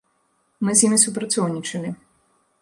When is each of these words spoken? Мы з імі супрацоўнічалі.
Мы 0.67 0.71
з 0.79 0.83
імі 0.87 0.97
супрацоўнічалі. 1.05 1.93